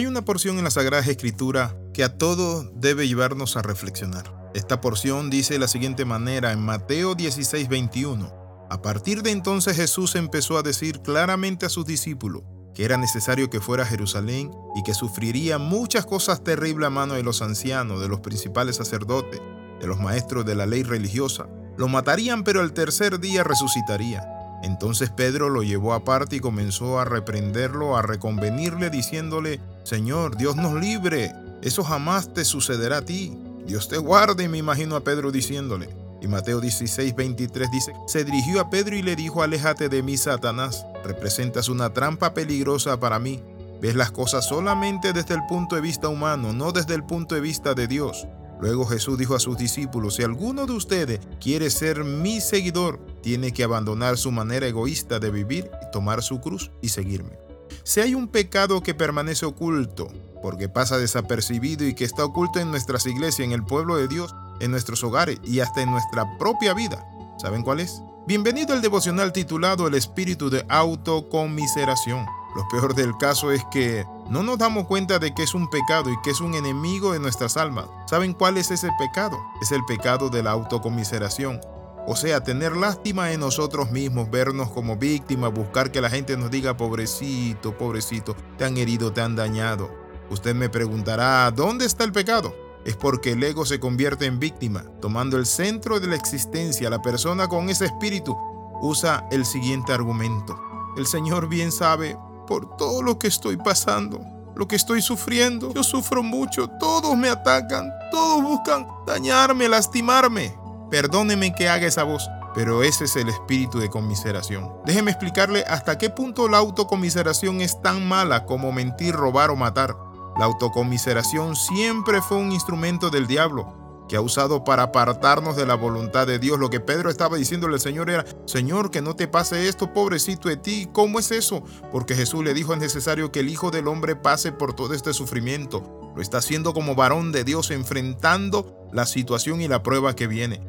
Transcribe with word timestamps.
Hay 0.00 0.06
una 0.06 0.24
porción 0.24 0.56
en 0.56 0.64
la 0.64 0.70
Sagrada 0.70 1.04
Escritura 1.04 1.76
que 1.92 2.02
a 2.04 2.16
todos 2.16 2.70
debe 2.74 3.06
llevarnos 3.06 3.58
a 3.58 3.60
reflexionar. 3.60 4.50
Esta 4.54 4.80
porción 4.80 5.28
dice 5.28 5.52
de 5.52 5.60
la 5.60 5.68
siguiente 5.68 6.06
manera 6.06 6.52
en 6.52 6.62
Mateo 6.62 7.14
16, 7.14 7.68
21. 7.68 8.66
A 8.70 8.80
partir 8.80 9.22
de 9.22 9.30
entonces 9.30 9.76
Jesús 9.76 10.14
empezó 10.14 10.56
a 10.56 10.62
decir 10.62 11.02
claramente 11.02 11.66
a 11.66 11.68
sus 11.68 11.84
discípulos 11.84 12.44
que 12.74 12.86
era 12.86 12.96
necesario 12.96 13.50
que 13.50 13.60
fuera 13.60 13.82
a 13.82 13.86
Jerusalén 13.86 14.50
y 14.74 14.82
que 14.84 14.94
sufriría 14.94 15.58
muchas 15.58 16.06
cosas 16.06 16.42
terribles 16.42 16.86
a 16.86 16.90
mano 16.90 17.12
de 17.12 17.22
los 17.22 17.42
ancianos, 17.42 18.00
de 18.00 18.08
los 18.08 18.20
principales 18.20 18.76
sacerdotes, 18.76 19.42
de 19.82 19.86
los 19.86 20.00
maestros 20.00 20.46
de 20.46 20.54
la 20.54 20.64
ley 20.64 20.82
religiosa. 20.82 21.46
Lo 21.76 21.88
matarían, 21.88 22.42
pero 22.42 22.62
el 22.62 22.72
tercer 22.72 23.20
día 23.20 23.44
resucitaría. 23.44 24.26
Entonces 24.62 25.10
Pedro 25.10 25.50
lo 25.50 25.62
llevó 25.62 25.92
aparte 25.92 26.36
y 26.36 26.40
comenzó 26.40 26.98
a 27.00 27.04
reprenderlo, 27.04 27.98
a 27.98 28.02
reconvenirle, 28.02 28.88
diciéndole, 28.88 29.60
Señor, 29.84 30.36
Dios 30.36 30.56
nos 30.56 30.74
libre, 30.74 31.32
eso 31.62 31.84
jamás 31.84 32.32
te 32.32 32.44
sucederá 32.44 32.98
a 32.98 33.04
ti. 33.04 33.36
Dios 33.66 33.88
te 33.88 33.98
guarde, 33.98 34.48
me 34.48 34.58
imagino 34.58 34.96
a 34.96 35.04
Pedro 35.04 35.30
diciéndole. 35.30 35.88
Y 36.22 36.28
Mateo 36.28 36.60
16, 36.60 37.14
23 37.14 37.70
dice, 37.70 37.92
se 38.06 38.24
dirigió 38.24 38.60
a 38.60 38.70
Pedro 38.70 38.96
y 38.96 39.02
le 39.02 39.16
dijo, 39.16 39.42
aléjate 39.42 39.88
de 39.88 40.02
mí, 40.02 40.16
Satanás, 40.16 40.84
representas 41.04 41.68
una 41.68 41.92
trampa 41.92 42.34
peligrosa 42.34 43.00
para 43.00 43.18
mí. 43.18 43.42
Ves 43.80 43.94
las 43.94 44.10
cosas 44.10 44.46
solamente 44.46 45.14
desde 45.14 45.34
el 45.34 45.46
punto 45.48 45.76
de 45.76 45.80
vista 45.80 46.08
humano, 46.08 46.52
no 46.52 46.72
desde 46.72 46.94
el 46.94 47.04
punto 47.04 47.34
de 47.34 47.40
vista 47.40 47.74
de 47.74 47.86
Dios. 47.86 48.26
Luego 48.60 48.84
Jesús 48.84 49.16
dijo 49.16 49.34
a 49.34 49.40
sus 49.40 49.56
discípulos, 49.56 50.16
si 50.16 50.22
alguno 50.22 50.66
de 50.66 50.72
ustedes 50.72 51.20
quiere 51.40 51.70
ser 51.70 52.04
mi 52.04 52.42
seguidor, 52.42 53.00
tiene 53.22 53.52
que 53.52 53.64
abandonar 53.64 54.18
su 54.18 54.30
manera 54.30 54.66
egoísta 54.66 55.18
de 55.18 55.30
vivir 55.30 55.70
y 55.82 55.90
tomar 55.90 56.22
su 56.22 56.40
cruz 56.40 56.70
y 56.82 56.90
seguirme. 56.90 57.49
Si 57.84 58.00
hay 58.00 58.14
un 58.14 58.28
pecado 58.28 58.82
que 58.82 58.94
permanece 58.94 59.46
oculto, 59.46 60.08
porque 60.42 60.68
pasa 60.68 60.98
desapercibido 60.98 61.86
y 61.86 61.94
que 61.94 62.04
está 62.04 62.24
oculto 62.24 62.60
en 62.60 62.70
nuestras 62.70 63.06
iglesias, 63.06 63.46
en 63.46 63.52
el 63.52 63.64
pueblo 63.64 63.96
de 63.96 64.08
Dios, 64.08 64.34
en 64.60 64.70
nuestros 64.70 65.02
hogares 65.04 65.38
y 65.44 65.60
hasta 65.60 65.82
en 65.82 65.90
nuestra 65.90 66.38
propia 66.38 66.74
vida, 66.74 67.04
¿saben 67.38 67.62
cuál 67.62 67.80
es? 67.80 68.02
Bienvenido 68.26 68.74
al 68.74 68.82
devocional 68.82 69.32
titulado 69.32 69.86
El 69.86 69.94
espíritu 69.94 70.50
de 70.50 70.64
autocomiseración. 70.68 72.26
Lo 72.54 72.68
peor 72.68 72.94
del 72.94 73.16
caso 73.16 73.52
es 73.52 73.64
que 73.70 74.04
no 74.28 74.42
nos 74.42 74.58
damos 74.58 74.86
cuenta 74.86 75.18
de 75.18 75.34
que 75.34 75.42
es 75.42 75.54
un 75.54 75.68
pecado 75.70 76.10
y 76.10 76.20
que 76.22 76.30
es 76.30 76.40
un 76.40 76.54
enemigo 76.54 77.12
de 77.12 77.20
nuestras 77.20 77.56
almas. 77.56 77.86
¿Saben 78.06 78.34
cuál 78.34 78.58
es 78.58 78.70
ese 78.70 78.90
pecado? 78.98 79.38
Es 79.62 79.72
el 79.72 79.84
pecado 79.84 80.30
de 80.30 80.42
la 80.42 80.50
autocomiseración. 80.50 81.60
O 82.06 82.16
sea, 82.16 82.42
tener 82.42 82.76
lástima 82.76 83.32
en 83.32 83.40
nosotros 83.40 83.90
mismos, 83.90 84.30
vernos 84.30 84.70
como 84.70 84.96
víctimas, 84.96 85.52
buscar 85.52 85.92
que 85.92 86.00
la 86.00 86.10
gente 86.10 86.36
nos 86.36 86.50
diga, 86.50 86.76
pobrecito, 86.76 87.76
pobrecito, 87.76 88.34
te 88.56 88.64
han 88.64 88.76
herido, 88.76 89.12
te 89.12 89.20
han 89.20 89.36
dañado. 89.36 89.90
Usted 90.30 90.54
me 90.54 90.68
preguntará, 90.68 91.50
¿dónde 91.50 91.84
está 91.84 92.04
el 92.04 92.12
pecado? 92.12 92.54
Es 92.84 92.96
porque 92.96 93.32
el 93.32 93.42
ego 93.42 93.66
se 93.66 93.78
convierte 93.78 94.26
en 94.26 94.38
víctima, 94.38 94.84
tomando 95.00 95.36
el 95.36 95.44
centro 95.44 96.00
de 96.00 96.06
la 96.06 96.16
existencia. 96.16 96.88
La 96.88 97.02
persona 97.02 97.48
con 97.48 97.68
ese 97.68 97.86
espíritu 97.86 98.36
usa 98.80 99.26
el 99.30 99.44
siguiente 99.44 99.92
argumento. 99.92 100.58
El 100.96 101.06
Señor 101.06 101.48
bien 101.48 101.70
sabe 101.70 102.16
por 102.46 102.76
todo 102.76 103.02
lo 103.02 103.18
que 103.18 103.26
estoy 103.26 103.56
pasando, 103.56 104.20
lo 104.56 104.66
que 104.66 104.76
estoy 104.76 105.02
sufriendo. 105.02 105.72
Yo 105.74 105.82
sufro 105.82 106.22
mucho, 106.22 106.68
todos 106.80 107.16
me 107.16 107.28
atacan, 107.28 107.90
todos 108.10 108.42
buscan 108.42 108.86
dañarme, 109.06 109.68
lastimarme. 109.68 110.59
Perdóneme 110.90 111.54
que 111.54 111.68
haga 111.68 111.86
esa 111.86 112.02
voz, 112.02 112.28
pero 112.54 112.82
ese 112.82 113.04
es 113.04 113.16
el 113.16 113.28
espíritu 113.28 113.78
de 113.78 113.90
conmiseración. 113.90 114.72
Déjeme 114.84 115.12
explicarle 115.12 115.64
hasta 115.68 115.98
qué 115.98 116.10
punto 116.10 116.48
la 116.48 116.58
autocomiseración 116.58 117.60
es 117.60 117.80
tan 117.80 118.06
mala 118.06 118.44
como 118.44 118.72
mentir, 118.72 119.14
robar 119.14 119.50
o 119.50 119.56
matar. 119.56 119.96
La 120.38 120.46
autocomiseración 120.46 121.54
siempre 121.54 122.20
fue 122.22 122.38
un 122.38 122.52
instrumento 122.52 123.10
del 123.10 123.26
diablo 123.26 123.76
que 124.08 124.16
ha 124.16 124.20
usado 124.20 124.64
para 124.64 124.82
apartarnos 124.82 125.54
de 125.54 125.66
la 125.66 125.76
voluntad 125.76 126.26
de 126.26 126.40
Dios. 126.40 126.58
Lo 126.58 126.68
que 126.68 126.80
Pedro 126.80 127.10
estaba 127.10 127.36
diciéndole 127.36 127.74
al 127.74 127.80
Señor 127.80 128.10
era, 128.10 128.24
Señor, 128.44 128.90
que 128.90 129.02
no 129.02 129.14
te 129.14 129.28
pase 129.28 129.68
esto, 129.68 129.92
pobrecito 129.92 130.48
de 130.48 130.56
ti. 130.56 130.88
¿Cómo 130.92 131.20
es 131.20 131.30
eso? 131.30 131.62
Porque 131.92 132.16
Jesús 132.16 132.42
le 132.42 132.52
dijo, 132.52 132.72
es 132.72 132.80
necesario 132.80 133.30
que 133.30 133.38
el 133.38 133.48
Hijo 133.48 133.70
del 133.70 133.86
Hombre 133.86 134.16
pase 134.16 134.50
por 134.50 134.74
todo 134.74 134.94
este 134.94 135.12
sufrimiento. 135.12 136.12
Lo 136.16 136.22
está 136.22 136.38
haciendo 136.38 136.74
como 136.74 136.96
varón 136.96 137.30
de 137.30 137.44
Dios, 137.44 137.70
enfrentando 137.70 138.88
la 138.92 139.06
situación 139.06 139.60
y 139.60 139.68
la 139.68 139.84
prueba 139.84 140.16
que 140.16 140.26
viene. 140.26 140.60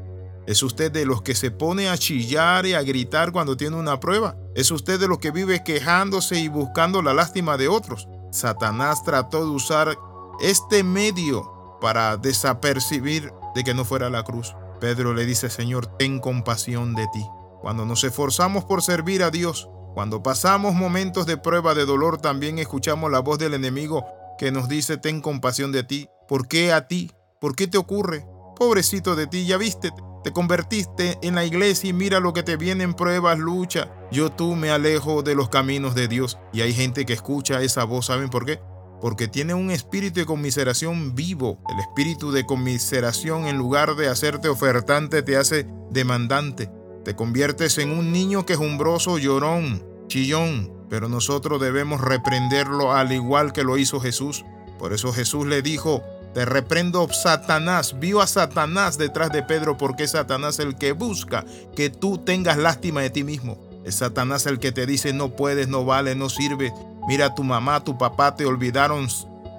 ¿Es 0.47 0.63
usted 0.63 0.91
de 0.91 1.06
los 1.06 1.22
que 1.22 1.35
se 1.35 1.52
pone 1.52 1.90
a 1.90 1.97
chillar 1.97 2.66
y 2.66 2.74
a 2.74 2.81
gritar 2.81 3.31
cuando 3.31 3.57
tiene 3.57 3.75
una 3.75 4.00
prueba? 4.00 4.35
¿Es 4.56 4.72
usted 4.72 5.00
de 5.00 5.07
los 5.07 5.19
que 5.19 5.31
vive 5.31 5.63
quejándose 5.63 6.40
y 6.40 6.47
buscando 6.47 7.02
la 7.02 7.13
lástima 7.13 7.57
de 7.57 7.68
otros? 7.68 8.07
Satanás 8.31 9.03
trató 9.03 9.46
de 9.46 9.52
usar 9.52 9.97
este 10.40 10.84
medio 10.84 11.78
para 11.79 12.18
desapercibir 12.18 13.31
de 13.53 13.63
que 13.63 13.74
no 13.74 13.85
fuera 13.85 14.09
la 14.09 14.24
cruz. 14.24 14.56
Pedro 14.79 15.13
le 15.13 15.25
dice, 15.25 15.50
Señor, 15.50 15.85
ten 15.97 16.19
compasión 16.19 16.96
de 16.96 17.08
ti. 17.13 17.23
Cuando 17.62 17.85
nos 17.85 18.03
esforzamos 18.03 18.66
por 18.66 18.81
servir 18.81 19.22
a 19.22 19.29
Dios, 19.29 19.69
cuando 19.94 20.23
pasamos 20.23 20.73
momentos 20.73 21.25
de 21.28 21.38
prueba, 21.38 21.75
de 21.75 21.85
dolor, 21.85 22.18
también 22.19 22.58
escuchamos 22.58 23.12
la 23.12 23.19
voz 23.19 23.38
del 23.38 23.53
enemigo 23.53 24.06
que 24.40 24.52
nos 24.52 24.68
dice, 24.68 24.97
ten 24.97 25.22
compasión 25.22 25.72
de 25.72 25.84
ti. 25.84 26.09
¿Por 26.28 26.47
qué 26.47 26.73
a 26.73 26.88
ti? 26.88 27.12
¿Por 27.40 27.56
qué 27.56 27.68
te 27.68 27.78
ocurre? 27.78 28.25
Pobrecito 28.61 29.16
de 29.16 29.25
ti, 29.25 29.47
ya 29.47 29.57
viste, 29.57 29.89
te 30.23 30.31
convertiste 30.31 31.17
en 31.23 31.33
la 31.33 31.44
iglesia 31.44 31.89
y 31.89 31.94
mira 31.94 32.19
lo 32.19 32.31
que 32.31 32.44
te 32.44 32.57
viene 32.57 32.83
en 32.83 32.94
pruebas, 32.94 33.39
lucha. 33.39 33.91
Yo 34.11 34.31
tú 34.31 34.53
me 34.53 34.69
alejo 34.69 35.23
de 35.23 35.33
los 35.33 35.49
caminos 35.49 35.95
de 35.95 36.07
Dios. 36.07 36.38
Y 36.53 36.61
hay 36.61 36.72
gente 36.72 37.07
que 37.07 37.13
escucha 37.13 37.63
esa 37.63 37.85
voz, 37.85 38.05
¿saben 38.05 38.29
por 38.29 38.45
qué? 38.45 38.59
porque 39.01 39.27
tiene 39.27 39.55
un 39.55 39.72
espíritu 39.72 40.19
de 40.19 40.27
conmiseración 40.27 41.16
vivo. 41.16 41.57
El 41.69 41.79
espíritu 41.79 42.31
de 42.31 42.45
conmiseración 42.45 43.47
en 43.47 43.57
lugar 43.57 43.95
de 43.95 44.09
hacerte 44.09 44.47
ofertante 44.47 45.23
te 45.23 45.38
hace 45.38 45.66
demandante. 45.89 46.69
Te 47.03 47.16
conviertes 47.16 47.79
en 47.79 47.89
un 47.89 48.11
niño 48.11 48.45
quejumbroso, 48.45 49.17
llorón, 49.17 49.83
chillón, 50.05 50.72
pero 50.88 51.09
nosotros 51.09 51.59
debemos 51.59 51.99
reprenderlo 51.99 52.93
al 52.93 53.11
igual 53.11 53.53
que 53.53 53.63
lo 53.63 53.79
hizo 53.79 53.99
Jesús. 53.99 54.45
Por 54.78 54.93
eso 54.93 55.11
Jesús 55.11 55.47
le 55.47 55.63
dijo, 55.63 56.03
te 56.33 56.45
reprendo 56.45 57.07
Satanás. 57.11 57.99
Vio 57.99 58.21
a 58.21 58.27
Satanás 58.27 58.97
detrás 58.97 59.31
de 59.31 59.43
Pedro 59.43 59.77
porque 59.77 60.03
es 60.03 60.11
Satanás 60.11 60.59
el 60.59 60.75
que 60.75 60.91
busca 60.91 61.45
que 61.75 61.89
tú 61.89 62.17
tengas 62.17 62.57
lástima 62.57 63.01
de 63.01 63.09
ti 63.09 63.23
mismo. 63.23 63.57
Es 63.85 63.95
Satanás 63.95 64.45
el 64.45 64.59
que 64.59 64.71
te 64.71 64.85
dice 64.85 65.13
no 65.13 65.35
puedes, 65.35 65.67
no 65.67 65.85
vale, 65.85 66.15
no 66.15 66.29
sirve, 66.29 66.71
Mira, 67.07 67.33
tu 67.33 67.43
mamá, 67.43 67.83
tu 67.83 67.97
papá 67.97 68.35
te 68.35 68.45
olvidaron, 68.45 69.07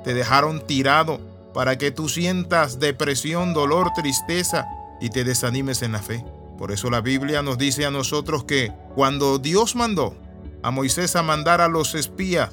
te 0.04 0.14
dejaron 0.14 0.64
tirado 0.66 1.20
para 1.52 1.76
que 1.76 1.90
tú 1.90 2.08
sientas 2.08 2.78
depresión, 2.78 3.52
dolor, 3.52 3.90
tristeza 3.94 4.68
y 5.00 5.10
te 5.10 5.24
desanimes 5.24 5.82
en 5.82 5.92
la 5.92 6.00
fe. 6.00 6.24
Por 6.56 6.70
eso 6.70 6.88
la 6.88 7.00
Biblia 7.00 7.42
nos 7.42 7.58
dice 7.58 7.84
a 7.84 7.90
nosotros 7.90 8.44
que 8.44 8.72
cuando 8.94 9.38
Dios 9.38 9.74
mandó 9.74 10.16
a 10.62 10.70
Moisés 10.70 11.16
a 11.16 11.22
mandar 11.22 11.60
a 11.60 11.68
los 11.68 11.94
espías 11.94 12.50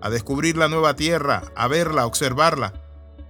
a 0.00 0.10
descubrir 0.10 0.56
la 0.56 0.66
nueva 0.66 0.96
tierra, 0.96 1.44
a 1.54 1.68
verla, 1.68 2.02
a 2.02 2.06
observarla, 2.06 2.72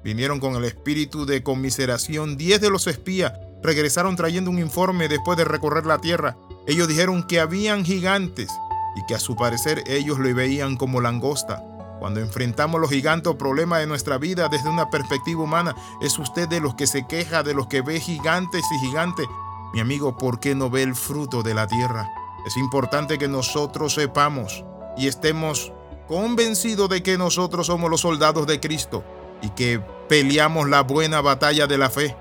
vinieron 0.02 0.40
con 0.40 0.54
el 0.56 0.64
espíritu 0.64 1.26
de 1.26 1.42
conmiseración. 1.42 2.36
Diez 2.36 2.60
de 2.60 2.70
los 2.70 2.86
espías 2.86 3.32
regresaron 3.62 4.16
trayendo 4.16 4.50
un 4.50 4.58
informe 4.58 5.08
después 5.08 5.38
de 5.38 5.44
recorrer 5.44 5.86
la 5.86 5.98
tierra. 5.98 6.36
Ellos 6.66 6.88
dijeron 6.88 7.26
que 7.26 7.40
habían 7.40 7.84
gigantes 7.84 8.50
y 8.96 9.06
que 9.06 9.14
a 9.14 9.20
su 9.20 9.36
parecer 9.36 9.84
ellos 9.86 10.18
lo 10.18 10.34
veían 10.34 10.76
como 10.76 11.00
langosta. 11.00 11.62
Cuando 11.98 12.20
enfrentamos 12.20 12.80
los 12.80 12.90
gigantes 12.90 13.30
o 13.30 13.38
problemas 13.38 13.78
de 13.78 13.86
nuestra 13.86 14.18
vida 14.18 14.48
desde 14.48 14.68
una 14.68 14.90
perspectiva 14.90 15.42
humana, 15.42 15.76
es 16.00 16.18
usted 16.18 16.48
de 16.48 16.60
los 16.60 16.74
que 16.74 16.88
se 16.88 17.06
queja, 17.06 17.44
de 17.44 17.54
los 17.54 17.68
que 17.68 17.80
ve 17.80 18.00
gigantes 18.00 18.64
y 18.74 18.86
gigantes. 18.86 19.26
Mi 19.72 19.80
amigo, 19.80 20.18
¿por 20.18 20.40
qué 20.40 20.54
no 20.54 20.68
ve 20.68 20.82
el 20.82 20.96
fruto 20.96 21.44
de 21.44 21.54
la 21.54 21.68
tierra? 21.68 22.10
Es 22.44 22.56
importante 22.56 23.18
que 23.18 23.28
nosotros 23.28 23.94
sepamos 23.94 24.64
y 24.96 25.06
estemos 25.06 25.72
convencidos 26.08 26.90
de 26.90 27.04
que 27.04 27.16
nosotros 27.16 27.68
somos 27.68 27.88
los 27.88 28.00
soldados 28.00 28.48
de 28.48 28.58
Cristo 28.58 29.04
y 29.42 29.50
que 29.50 29.82
peleamos 30.08 30.68
la 30.68 30.82
buena 30.82 31.20
batalla 31.20 31.66
de 31.66 31.78
la 31.78 31.90
fe 31.90 32.16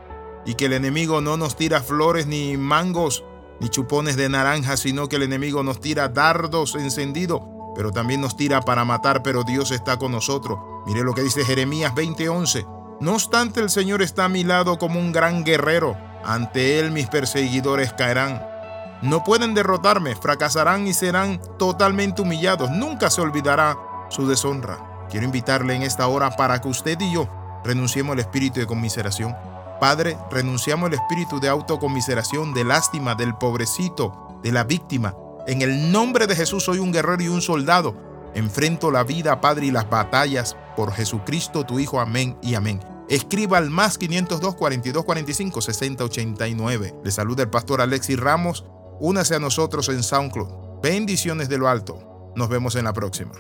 y 0.46 0.56
que 0.56 0.66
el 0.66 0.74
enemigo 0.74 1.22
no 1.22 1.38
nos 1.38 1.56
tira 1.56 1.82
flores 1.82 2.28
ni 2.28 2.58
mangos 2.58 3.24
ni 3.60 3.70
chupones 3.70 4.18
de 4.18 4.28
naranja, 4.28 4.76
sino 4.76 5.08
que 5.08 5.18
el 5.18 5.24
enemigo 5.24 5.64
nos 5.64 5.80
tira 5.80 6.10
dardos 6.10 6.76
encendidos, 6.76 7.42
pero 7.76 7.92
también 7.92 8.20
nos 8.20 8.36
tira 8.36 8.62
para 8.62 8.84
matar, 8.86 9.22
pero 9.22 9.44
Dios 9.44 9.72
está 9.72 9.98
con 9.98 10.12
nosotros. 10.12 10.58
Mire 10.88 11.04
lo 11.04 11.14
que 11.14 11.22
dice 11.22 11.46
Jeremías 11.46 11.94
20:11. 11.94 12.66
No 13.00 13.14
obstante, 13.14 13.60
el 13.60 13.70
Señor 13.70 14.02
está 14.02 14.26
a 14.26 14.30
mi 14.30 14.44
lado 14.44 14.78
como 14.80 15.00
un 15.00 15.12
gran 15.12 15.44
guerrero. 15.44 15.96
Ante 16.24 16.80
Él 16.80 16.92
mis 16.92 17.08
perseguidores 17.08 17.94
caerán. 17.94 18.44
No 19.02 19.24
pueden 19.24 19.54
derrotarme, 19.54 20.16
fracasarán 20.16 20.88
y 20.88 20.94
serán 20.94 21.40
totalmente 21.58 22.22
humillados. 22.22 22.70
Nunca 22.70 23.10
se 23.10 23.22
olvidará 23.22 23.78
su 24.10 24.28
deshonra. 24.28 24.91
Quiero 25.12 25.26
invitarle 25.26 25.76
en 25.76 25.84
esta 25.84 26.08
hora 26.08 26.36
para 26.36 26.60
que 26.62 26.70
usted 26.70 27.00
y 27.00 27.14
yo 27.14 27.30
renunciemos 27.64 28.14
al 28.14 28.20
espíritu 28.20 28.60
de 28.60 28.66
conmiseración 28.66 29.36
Padre, 29.82 30.16
renunciamos 30.30 30.90
al 30.90 30.94
espíritu 30.94 31.40
de 31.40 31.50
autocomiseración, 31.50 32.54
de 32.54 32.64
lástima, 32.64 33.16
del 33.16 33.34
pobrecito, 33.34 34.38
de 34.44 34.52
la 34.52 34.64
víctima. 34.64 35.16
En 35.48 35.64
el 35.64 35.92
nombre 35.92 36.28
de 36.28 36.36
Jesús 36.36 36.66
soy 36.66 36.78
un 36.78 36.92
guerrero 36.92 37.24
y 37.24 37.30
un 37.30 37.42
soldado. 37.42 37.96
Enfrento 38.36 38.92
la 38.92 39.04
vida, 39.04 39.42
Padre, 39.42 39.66
y 39.66 39.72
las 39.72 39.90
batallas 39.90 40.56
por 40.78 40.94
Jesucristo 40.94 41.66
tu 41.66 41.80
Hijo. 41.80 42.00
Amén 42.00 42.38
y 42.44 42.54
amén. 42.54 42.80
Escriba 43.10 43.58
al 43.58 43.72
más 43.72 43.98
502 43.98 44.54
42 44.54 45.04
45 45.04 45.62
60 45.62 46.04
89. 46.04 46.96
Le 47.04 47.12
saluda 47.12 47.42
el 47.42 47.50
pastor 47.50 47.82
Alexis 47.82 48.20
Ramos. 48.20 48.64
Únase 49.00 49.34
a 49.34 49.40
nosotros 49.40 49.90
en 49.90 50.04
SoundCloud. 50.04 50.80
Bendiciones 50.84 51.50
de 51.50 51.58
lo 51.58 51.68
alto. 51.68 52.32
Nos 52.36 52.50
vemos 52.50 52.76
en 52.76 52.84
la 52.84 52.94
próxima. 52.94 53.32